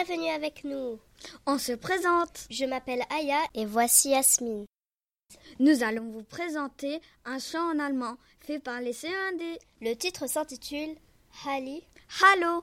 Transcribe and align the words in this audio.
Bienvenue 0.00 0.30
avec 0.30 0.62
nous. 0.62 1.00
On 1.44 1.58
se 1.58 1.72
présente. 1.72 2.46
Je 2.50 2.64
m'appelle 2.64 3.02
Aya 3.10 3.40
et 3.52 3.66
voici 3.66 4.10
Yasmine. 4.10 4.64
Nous 5.58 5.82
allons 5.82 6.08
vous 6.12 6.22
présenter 6.22 7.00
un 7.24 7.40
chant 7.40 7.72
en 7.74 7.80
allemand 7.80 8.16
fait 8.38 8.60
par 8.60 8.80
les 8.80 8.92
CE1D. 8.92 9.58
Le 9.80 9.94
titre 9.94 10.28
s'intitule 10.28 10.94
Halli. 11.44 11.82
Hallo. 12.22 12.62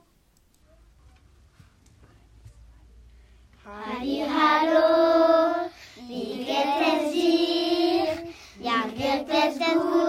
Halli, 3.65 4.21
hallo, 4.21 5.69
wie 6.07 6.45
geht 6.45 6.79
es 6.87 7.11
dir? 7.11 8.33
Ja, 8.61 8.87
geht 8.95 9.27
es 9.27 9.59
gut, 9.59 10.04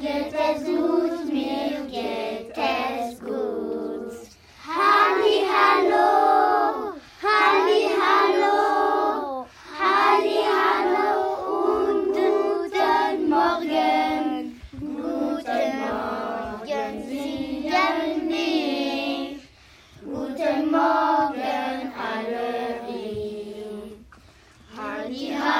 geht 0.00 0.32
es 0.32 0.64
gut, 0.64 1.26
mir 1.30 1.84
geht 1.90 2.56
es 2.56 3.20
gut. 3.20 4.14
Halli, 4.66 5.44
hallo, 5.52 6.94
halli, 7.22 7.82
hallo, 8.00 9.46
halli, 9.78 10.38
hallo 10.52 11.12
und 11.64 12.14
guten 12.14 13.28
Morgen. 13.28 14.60
Guten 14.80 15.72
Morgen, 15.84 16.92
singen 17.06 18.28
wir. 18.30 19.38
Guten 20.02 20.70
Morgen, 20.70 21.92
alle 22.08 22.80
wir. 22.86 23.68
Halli, 24.76 25.36
hallo, 25.38 25.59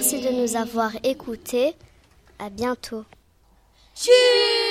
Merci 0.00 0.18
de 0.18 0.30
nous 0.30 0.56
avoir 0.56 0.92
écoutés. 1.04 1.74
À 2.38 2.48
bientôt. 2.48 3.04
Tschüss. 3.94 4.69